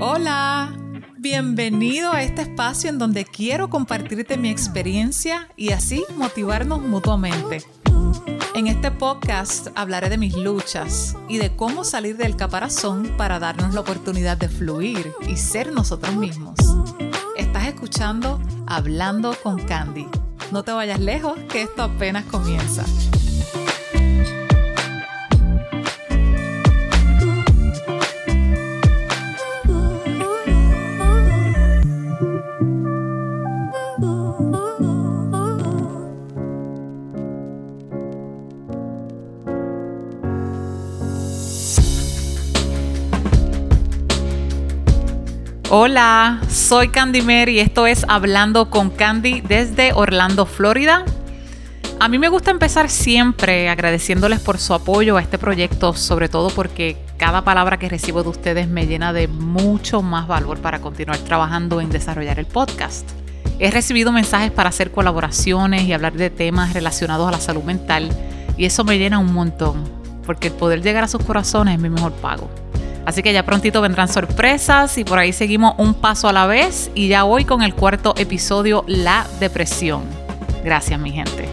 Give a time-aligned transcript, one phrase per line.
[0.00, 0.76] Hola,
[1.18, 7.62] bienvenido a este espacio en donde quiero compartirte mi experiencia y así motivarnos mutuamente.
[8.54, 13.74] En este podcast hablaré de mis luchas y de cómo salir del caparazón para darnos
[13.74, 16.58] la oportunidad de fluir y ser nosotros mismos.
[17.36, 20.06] Estás escuchando Hablando con Candy.
[20.50, 22.84] No te vayas lejos, que esto apenas comienza.
[45.70, 51.04] Hola, soy Candy Mer y esto es Hablando con Candy desde Orlando, Florida.
[52.00, 56.48] A mí me gusta empezar siempre agradeciéndoles por su apoyo a este proyecto, sobre todo
[56.48, 61.18] porque cada palabra que recibo de ustedes me llena de mucho más valor para continuar
[61.18, 63.06] trabajando en desarrollar el podcast.
[63.58, 68.08] He recibido mensajes para hacer colaboraciones y hablar de temas relacionados a la salud mental
[68.56, 69.84] y eso me llena un montón,
[70.24, 72.48] porque el poder llegar a sus corazones es mi mejor pago.
[73.08, 76.90] Así que ya prontito vendrán sorpresas y por ahí seguimos un paso a la vez
[76.94, 80.02] y ya voy con el cuarto episodio, la depresión.
[80.62, 81.48] Gracias mi gente.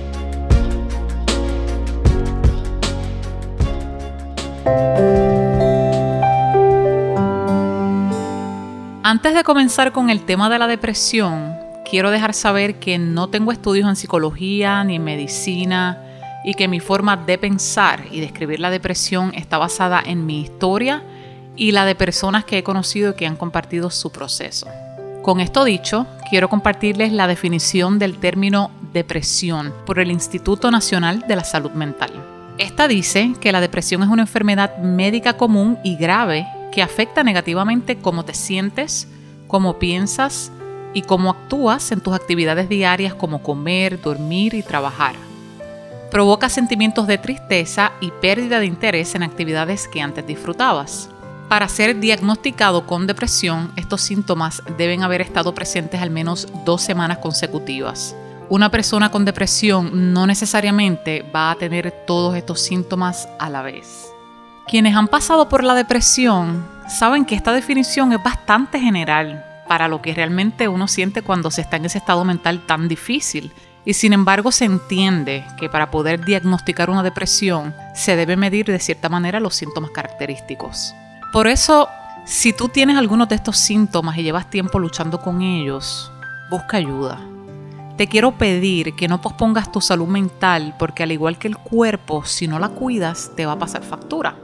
[9.02, 11.56] Antes de comenzar con el tema de la depresión,
[11.90, 16.04] quiero dejar saber que no tengo estudios en psicología ni en medicina
[16.44, 21.02] y que mi forma de pensar y describir la depresión está basada en mi historia
[21.56, 24.68] y la de personas que he conocido que han compartido su proceso.
[25.22, 31.36] Con esto dicho, quiero compartirles la definición del término depresión por el Instituto Nacional de
[31.36, 32.12] la Salud Mental.
[32.58, 37.98] Esta dice que la depresión es una enfermedad médica común y grave que afecta negativamente
[37.98, 39.08] cómo te sientes,
[39.48, 40.52] cómo piensas
[40.94, 45.16] y cómo actúas en tus actividades diarias como comer, dormir y trabajar.
[46.12, 51.10] Provoca sentimientos de tristeza y pérdida de interés en actividades que antes disfrutabas.
[51.50, 57.20] Para ser diagnosticado con depresión, estos síntomas deben haber estado presentes al menos dos semanas
[57.20, 58.16] consecutivas.
[58.50, 64.12] Una persona con depresión no necesariamente va a tener todos estos síntomas a la vez.
[64.68, 70.02] Quienes han pasado por la depresión saben que esta definición es bastante general para lo
[70.02, 73.52] que realmente uno siente cuando se está en ese estado mental tan difícil.
[73.86, 78.80] Y sin embargo se entiende que para poder diagnosticar una depresión se debe medir de
[78.80, 80.96] cierta manera los síntomas característicos.
[81.36, 81.90] Por eso,
[82.24, 86.10] si tú tienes algunos de estos síntomas y llevas tiempo luchando con ellos,
[86.50, 87.20] busca ayuda.
[87.98, 92.24] Te quiero pedir que no pospongas tu salud mental porque al igual que el cuerpo,
[92.24, 94.38] si no la cuidas, te va a pasar factura.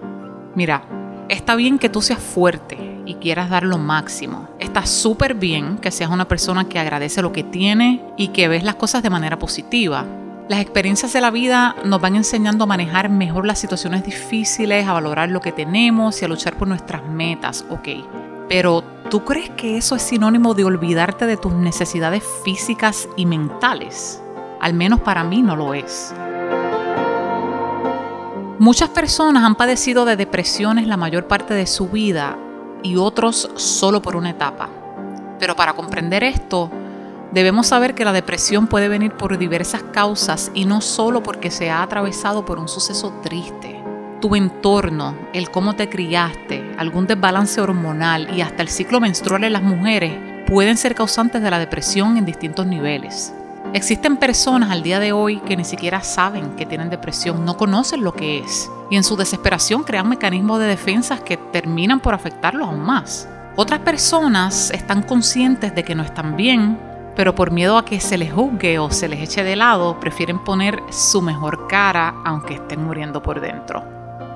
[0.54, 0.84] Mira,
[1.30, 4.50] está bien que tú seas fuerte y quieras dar lo máximo.
[4.60, 8.66] Está súper bien que seas una persona que agradece lo que tiene y que ves
[8.66, 10.06] las cosas de manera positiva.
[10.52, 14.92] Las experiencias de la vida nos van enseñando a manejar mejor las situaciones difíciles, a
[14.92, 17.88] valorar lo que tenemos y a luchar por nuestras metas, ok.
[18.50, 24.22] Pero ¿tú crees que eso es sinónimo de olvidarte de tus necesidades físicas y mentales?
[24.60, 26.14] Al menos para mí no lo es.
[28.60, 32.38] Muchas personas han padecido de depresiones la mayor parte de su vida
[32.84, 34.68] y otros solo por una etapa.
[35.40, 36.70] Pero para comprender esto,
[37.32, 41.70] Debemos saber que la depresión puede venir por diversas causas y no solo porque se
[41.70, 43.82] ha atravesado por un suceso triste.
[44.20, 49.54] Tu entorno, el cómo te criaste, algún desbalance hormonal y hasta el ciclo menstrual en
[49.54, 50.14] las mujeres
[50.46, 53.34] pueden ser causantes de la depresión en distintos niveles.
[53.74, 58.04] Existen personas al día de hoy que ni siquiera saben que tienen depresión, no conocen
[58.04, 62.68] lo que es y en su desesperación crean mecanismos de defensa que terminan por afectarlos
[62.68, 63.30] aún más.
[63.56, 68.18] Otras personas están conscientes de que no están bien pero por miedo a que se
[68.18, 72.84] les juzgue o se les eche de lado, prefieren poner su mejor cara aunque estén
[72.84, 73.84] muriendo por dentro.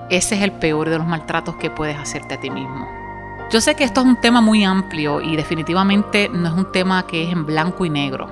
[0.09, 2.87] Ese es el peor de los maltratos que puedes hacerte a ti mismo.
[3.51, 7.05] Yo sé que esto es un tema muy amplio y definitivamente no es un tema
[7.07, 8.27] que es en blanco y negro.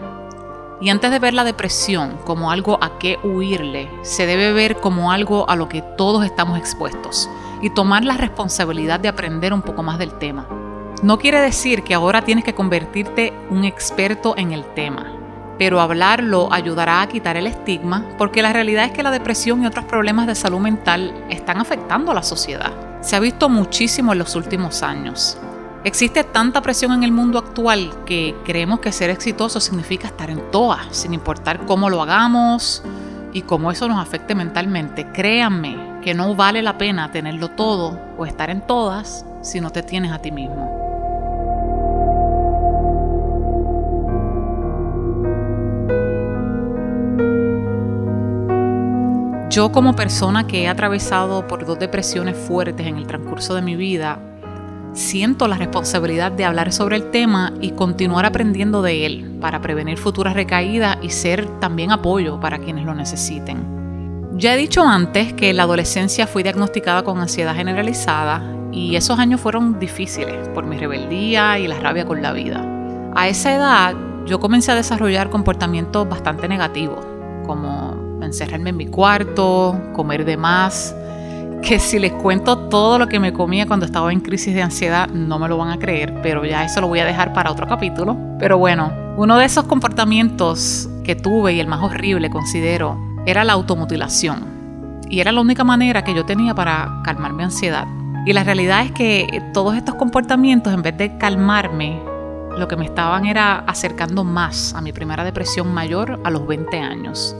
[0.82, 5.12] Y antes de ver la depresión como algo a qué huirle, se debe ver como
[5.12, 7.30] algo a lo que todos estamos expuestos
[7.62, 10.46] y tomar la responsabilidad de aprender un poco más del tema.
[11.04, 15.12] No quiere decir que ahora tienes que convertirte un experto en el tema,
[15.60, 19.66] pero hablarlo ayudará a quitar el estigma porque la realidad es que la depresión y
[19.66, 22.72] otros problemas de salud mental están afectando a la sociedad.
[23.02, 25.38] Se ha visto muchísimo en los últimos años.
[25.84, 30.52] Existe tanta presión en el mundo actual que creemos que ser exitoso significa estar en
[30.52, 32.82] todas, sin importar cómo lo hagamos
[33.34, 35.12] y cómo eso nos afecte mentalmente.
[35.12, 39.84] Créanme que no vale la pena tenerlo todo o estar en todas si no te
[39.84, 40.83] tienes a ti mismo.
[49.54, 53.76] Yo como persona que he atravesado por dos depresiones fuertes en el transcurso de mi
[53.76, 54.18] vida,
[54.94, 60.00] siento la responsabilidad de hablar sobre el tema y continuar aprendiendo de él para prevenir
[60.00, 64.32] futuras recaídas y ser también apoyo para quienes lo necesiten.
[64.40, 68.42] Ya he dicho antes que en la adolescencia fui diagnosticada con ansiedad generalizada
[68.72, 72.66] y esos años fueron difíciles por mi rebeldía y la rabia con la vida.
[73.14, 73.94] A esa edad
[74.26, 77.06] yo comencé a desarrollar comportamientos bastante negativos,
[77.46, 80.96] como encerrarme en mi cuarto, comer de más,
[81.64, 85.08] que si les cuento todo lo que me comía cuando estaba en crisis de ansiedad,
[85.08, 87.68] no me lo van a creer, pero ya eso lo voy a dejar para otro
[87.68, 88.18] capítulo.
[88.38, 93.54] Pero bueno, uno de esos comportamientos que tuve y el más horrible considero era la
[93.54, 94.44] automutilación.
[95.10, 97.88] Y era la única manera que yo tenía para calmar mi ansiedad.
[98.26, 102.02] Y la realidad es que todos estos comportamientos, en vez de calmarme,
[102.58, 106.80] lo que me estaban era acercando más a mi primera depresión mayor a los 20
[106.80, 107.36] años.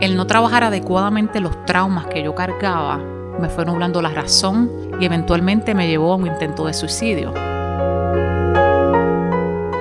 [0.00, 2.98] El no trabajar adecuadamente los traumas que yo cargaba
[3.38, 7.34] me fue nublando la razón y eventualmente me llevó a un intento de suicidio.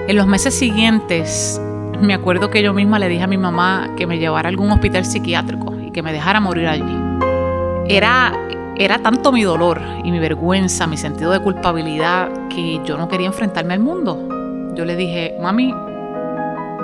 [0.08, 1.62] En los meses siguientes,
[2.02, 4.70] me acuerdo que yo misma le dije a mi mamá que me llevara a algún
[4.72, 6.98] hospital psiquiátrico y que me dejara morir allí.
[7.88, 8.34] Era,
[8.78, 13.28] era tanto mi dolor y mi vergüenza, mi sentido de culpabilidad, que yo no quería
[13.28, 14.28] enfrentarme al mundo.
[14.76, 15.74] Yo le dije, mami,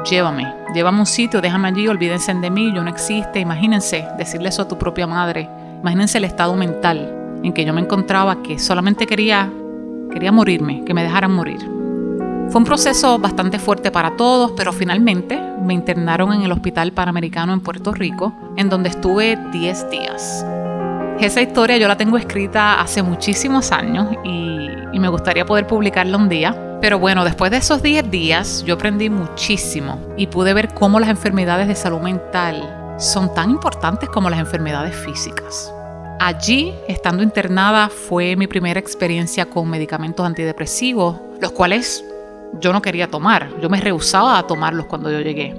[0.09, 3.39] llévame, llévame a un sitio, déjame allí, olvídense de mí, yo no existe.
[3.39, 5.50] Imagínense decirle eso a tu propia madre.
[5.81, 9.51] Imagínense el estado mental en que yo me encontraba, que solamente quería,
[10.12, 11.60] quería morirme, que me dejaran morir.
[12.50, 17.54] Fue un proceso bastante fuerte para todos, pero finalmente me internaron en el Hospital Panamericano
[17.54, 20.45] en Puerto Rico, en donde estuve 10 días.
[21.19, 26.18] Esa historia yo la tengo escrita hace muchísimos años y, y me gustaría poder publicarla
[26.18, 30.74] un día, pero bueno, después de esos 10 días yo aprendí muchísimo y pude ver
[30.74, 35.74] cómo las enfermedades de salud mental son tan importantes como las enfermedades físicas.
[36.19, 42.06] Allí, estando internada, fue mi primera experiencia con medicamentos antidepresivos, los cuales
[42.60, 43.50] yo no quería tomar.
[43.62, 45.56] Yo me rehusaba a tomarlos cuando yo llegué.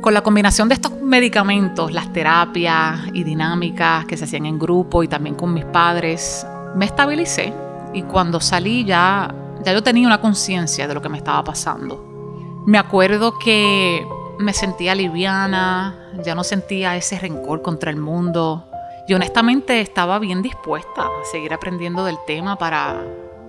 [0.00, 5.02] Con la combinación de estos medicamentos, las terapias y dinámicas que se hacían en grupo
[5.02, 6.46] y también con mis padres,
[6.76, 7.52] me estabilicé
[7.92, 9.34] y cuando salí ya
[9.68, 12.62] ya yo tenía una conciencia de lo que me estaba pasando.
[12.66, 14.06] Me acuerdo que
[14.38, 18.64] me sentía liviana, ya no sentía ese rencor contra el mundo
[19.06, 23.04] y honestamente estaba bien dispuesta a seguir aprendiendo del tema para,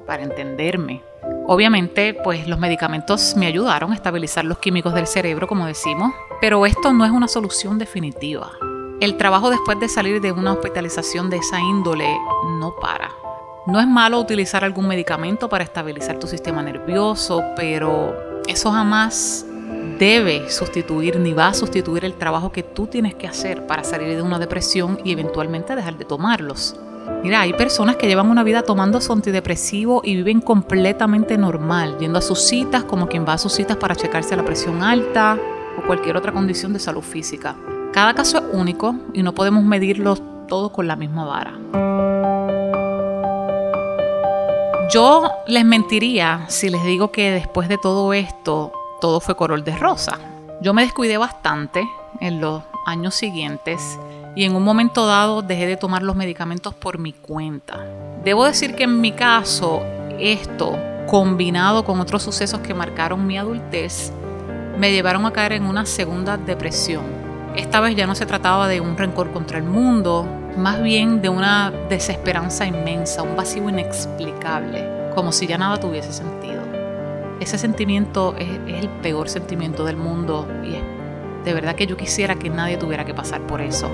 [0.06, 1.02] para entenderme.
[1.48, 6.12] Obviamente, pues los medicamentos me ayudaron a estabilizar los químicos del cerebro, como decimos,
[6.42, 8.52] pero esto no es una solución definitiva.
[9.00, 12.14] El trabajo después de salir de una hospitalización de esa índole
[12.60, 13.10] no para.
[13.66, 19.46] No es malo utilizar algún medicamento para estabilizar tu sistema nervioso, pero eso jamás
[20.00, 24.16] debe sustituir ni va a sustituir el trabajo que tú tienes que hacer para salir
[24.16, 26.80] de una depresión y eventualmente dejar de tomarlos.
[27.22, 32.20] Mira, hay personas que llevan una vida tomando su antidepresivo y viven completamente normal, yendo
[32.20, 35.38] a sus citas como quien va a sus citas para checarse la presión alta
[35.78, 37.56] o cualquier otra condición de salud física.
[37.92, 42.59] Cada caso es único y no podemos medirlos todos con la misma vara.
[44.92, 49.78] Yo les mentiría si les digo que después de todo esto, todo fue color de
[49.78, 50.18] rosa.
[50.62, 51.88] Yo me descuidé bastante
[52.20, 54.00] en los años siguientes
[54.36, 57.86] y en un momento dado dejé de tomar los medicamentos por mi cuenta.
[58.24, 59.84] Debo decir que en mi caso,
[60.18, 64.12] esto, combinado con otros sucesos que marcaron mi adultez,
[64.80, 67.04] me llevaron a caer en una segunda depresión.
[67.56, 70.26] Esta vez ya no se trataba de un rencor contra el mundo,
[70.58, 76.62] más bien de una desesperanza inmensa, un vacío inexplicable, como si ya nada tuviese sentido.
[77.40, 80.84] Ese sentimiento es, el peor sentimiento del mundo y es
[81.46, 83.90] de verdad que yo quisiera que nadie tuviera que pasar por eso.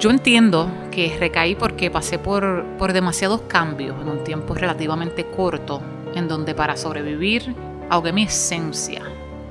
[0.00, 5.80] Yo entiendo que recaí porque pasé por, por demasiados cambios en un tiempo relativamente corto,
[6.14, 7.54] en donde para sobrevivir
[7.88, 9.02] ahogué mi esencia,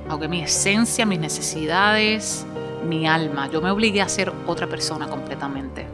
[0.10, 2.46] ahogué mi esencia, mis necesidades,
[2.88, 5.86] mi alma, yo me obligué a ser otra persona completamente.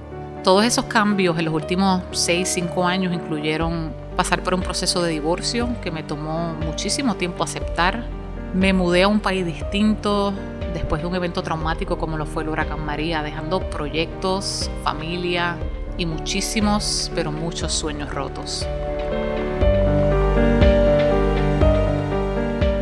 [0.44, 5.12] Todos esos cambios en los últimos 6, 5 años incluyeron pasar por un proceso de
[5.12, 8.06] divorcio que me tomó muchísimo tiempo aceptar.
[8.54, 10.34] Me mudé a un país distinto
[10.74, 15.58] después de un evento traumático como lo fue el huracán María, dejando proyectos, familia
[15.98, 18.66] y muchísimos, pero muchos sueños rotos.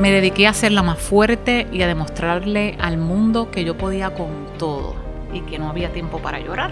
[0.06, 4.12] Me dediqué a ser la más fuerte y a demostrarle al mundo que yo podía
[4.12, 4.94] con todo
[5.34, 6.70] y que no había tiempo para llorar.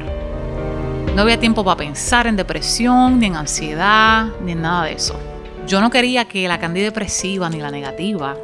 [1.16, 5.20] No había tiempo para pensar en depresión, ni en ansiedad, ni en nada de eso.
[5.66, 8.38] Yo no quería que la Candy depresiva ni la negativa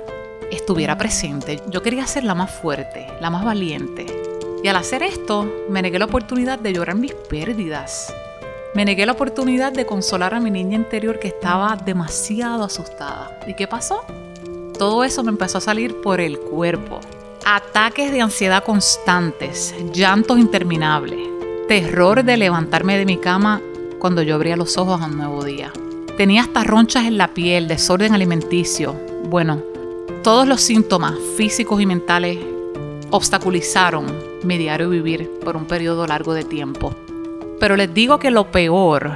[0.50, 1.62] estuviera presente.
[1.68, 4.08] Yo quería ser la más fuerte, la más valiente.
[4.64, 8.12] Y al hacer esto, me negué la oportunidad de llorar mis pérdidas.
[8.74, 13.40] Me negué la oportunidad de consolar a mi niña interior que estaba demasiado asustada.
[13.46, 14.04] ¿Y qué pasó?
[14.80, 17.02] Todo eso me empezó a salir por el cuerpo.
[17.46, 21.20] Ataques de ansiedad constantes, llantos interminables,
[21.68, 23.62] terror de levantarme de mi cama
[24.00, 25.74] cuando yo abría los ojos a un nuevo día.
[26.16, 28.96] Tenía hasta ronchas en la piel, desorden alimenticio.
[29.26, 29.62] Bueno,
[30.24, 32.40] todos los síntomas físicos y mentales
[33.12, 34.06] obstaculizaron
[34.44, 36.96] mi diario vivir por un periodo largo de tiempo.
[37.60, 39.12] Pero les digo que lo peor,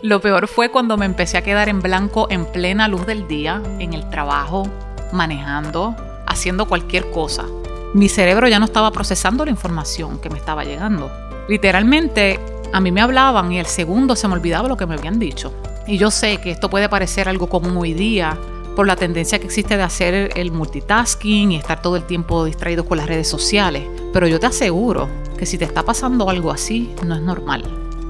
[0.00, 3.60] lo peor fue cuando me empecé a quedar en blanco en plena luz del día,
[3.80, 4.68] en el trabajo,
[5.12, 7.44] manejando, haciendo cualquier cosa.
[7.94, 11.10] Mi cerebro ya no estaba procesando la información que me estaba llegando.
[11.48, 12.40] Literalmente,
[12.72, 15.52] a mí me hablaban y el segundo se me olvidaba lo que me habían dicho.
[15.86, 18.38] Y yo sé que esto puede parecer algo común hoy día
[18.74, 22.84] por la tendencia que existe de hacer el multitasking y estar todo el tiempo distraído
[22.84, 23.84] con las redes sociales.
[24.12, 27.64] Pero yo te aseguro que si te está pasando algo así, no es normal.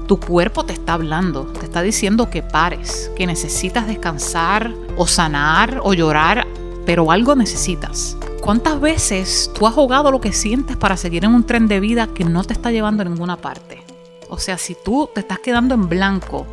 [0.07, 5.79] Tu cuerpo te está hablando, te está diciendo que pares, que necesitas descansar o sanar
[5.83, 6.42] o llorar,
[6.85, 8.17] pero algo necesitas.
[8.41, 12.07] ¿Cuántas veces tú has jugado lo que sientes para seguir en un tren de vida
[12.07, 13.81] que no te está llevando a ninguna parte?
[14.29, 16.45] O sea, si tú te estás quedando en blanco,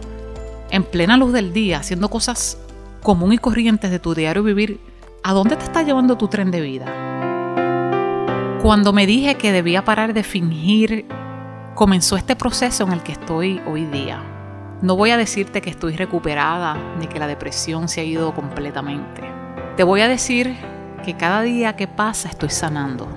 [0.70, 2.58] en plena luz del día, haciendo cosas
[3.02, 4.80] común y corrientes de tu diario vivir,
[5.24, 6.86] ¿a dónde te está llevando tu tren de vida?
[8.62, 11.06] Cuando me dije que debía parar de fingir,
[11.74, 14.22] comenzó este proceso en el que estoy hoy día.
[14.82, 19.39] No voy a decirte que estoy recuperada ni que la depresión se ha ido completamente.
[19.76, 20.56] Te voy a decir
[21.04, 23.08] que cada día que pasa estoy sanando.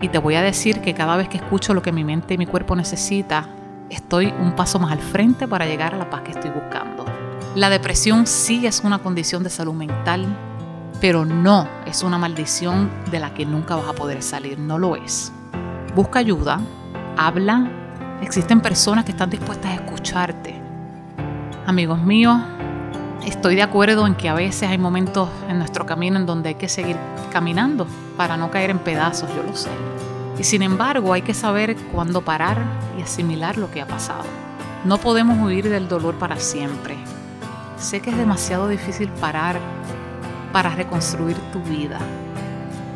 [0.00, 2.38] Y te voy a decir que cada vez que escucho lo que mi mente y
[2.38, 3.48] mi cuerpo necesita,
[3.90, 7.04] estoy un paso más al frente para llegar a la paz que estoy buscando.
[7.54, 10.24] La depresión sí es una condición de salud mental,
[11.00, 14.96] pero no es una maldición de la que nunca vas a poder salir, no lo
[14.96, 15.32] es.
[15.94, 16.60] Busca ayuda,
[17.18, 17.68] habla,
[18.22, 20.54] existen personas que están dispuestas a escucharte.
[21.66, 22.40] Amigos míos,
[23.24, 26.54] Estoy de acuerdo en que a veces hay momentos en nuestro camino en donde hay
[26.54, 26.96] que seguir
[27.30, 27.86] caminando
[28.16, 29.70] para no caer en pedazos, yo lo sé.
[30.38, 32.58] Y sin embargo hay que saber cuándo parar
[32.98, 34.24] y asimilar lo que ha pasado.
[34.84, 36.96] No podemos huir del dolor para siempre.
[37.78, 39.60] Sé que es demasiado difícil parar
[40.50, 41.98] para reconstruir tu vida,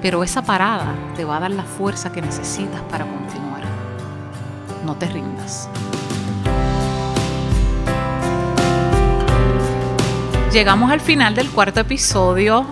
[0.01, 3.63] pero esa parada te va a dar la fuerza que necesitas para continuar.
[4.87, 5.69] No te rindas.
[10.55, 12.65] Llegamos al final del cuarto episodio.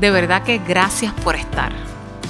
[0.00, 1.72] De verdad que gracias por estar.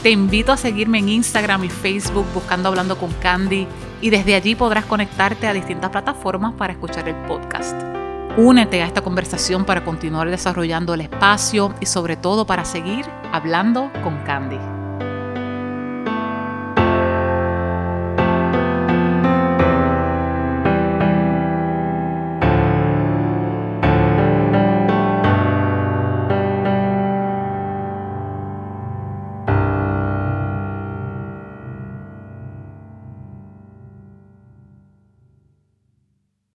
[0.02, 3.66] Te invito a seguirme en Instagram y Facebook buscando Hablando con Candy
[4.02, 7.74] y desde allí podrás conectarte a distintas plataformas para escuchar el podcast.
[8.36, 13.90] Únete a esta conversación para continuar desarrollando el espacio y sobre todo para seguir hablando
[14.02, 14.74] con Candy.